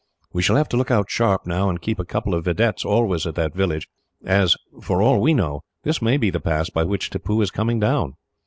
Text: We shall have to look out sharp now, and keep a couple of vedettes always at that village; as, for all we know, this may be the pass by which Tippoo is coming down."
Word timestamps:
We 0.33 0.41
shall 0.41 0.55
have 0.55 0.67
to 0.69 0.77
look 0.77 0.89
out 0.89 1.11
sharp 1.11 1.45
now, 1.45 1.69
and 1.69 1.79
keep 1.79 1.99
a 1.99 2.05
couple 2.05 2.33
of 2.33 2.45
vedettes 2.45 2.83
always 2.83 3.27
at 3.27 3.35
that 3.35 3.53
village; 3.53 3.87
as, 4.25 4.55
for 4.81 4.99
all 4.99 5.21
we 5.21 5.31
know, 5.35 5.61
this 5.83 6.01
may 6.01 6.17
be 6.17 6.31
the 6.31 6.39
pass 6.39 6.71
by 6.71 6.85
which 6.85 7.11
Tippoo 7.11 7.39
is 7.41 7.51
coming 7.51 7.79
down." 7.79 8.15